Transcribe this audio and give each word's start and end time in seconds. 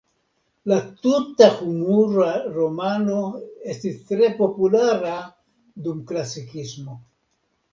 La 0.69 0.77
tuta 1.07 1.49
humura 1.65 2.31
romano 2.55 3.19
estis 3.75 4.01
tre 4.13 4.31
populara 4.41 5.15
dum 5.89 6.01
Klasikismo. 6.13 6.99